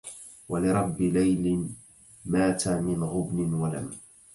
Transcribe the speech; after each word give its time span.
ولرب 0.49 1.01
ليل 1.01 1.69
مات 2.25 2.67
من 2.67 3.03
غبن 3.03 3.53
ولم 3.53 3.89